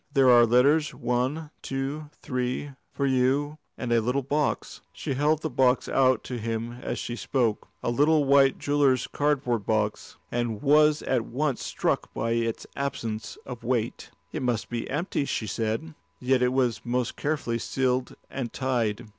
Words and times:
"There 0.11 0.31
are 0.31 0.47
letters, 0.47 0.95
one, 0.95 1.51
two, 1.61 2.09
three, 2.23 2.71
for 2.91 3.05
you, 3.05 3.59
and 3.77 3.93
a 3.93 4.01
little 4.01 4.23
box." 4.23 4.81
She 4.93 5.13
held 5.13 5.43
the 5.43 5.49
box 5.51 5.87
out 5.87 6.23
to 6.23 6.39
him 6.39 6.71
as 6.81 6.97
she 6.97 7.15
spoke, 7.15 7.67
a 7.83 7.91
little 7.91 8.23
white 8.25 8.57
jeweller's 8.57 9.05
cardboard 9.05 9.67
box, 9.67 10.17
and 10.31 10.59
was 10.59 11.03
at 11.03 11.25
once 11.25 11.63
struck 11.63 12.11
by 12.15 12.31
its 12.31 12.65
absence 12.75 13.37
of 13.45 13.63
weight. 13.63 14.09
"It 14.33 14.41
must 14.41 14.71
be 14.71 14.89
empty," 14.89 15.25
she 15.25 15.45
said. 15.45 15.93
Yet 16.19 16.41
it 16.41 16.51
was 16.51 16.81
most 16.83 17.15
carefully 17.15 17.59
sealed 17.59 18.15
and 18.27 18.51
tied. 18.51 19.07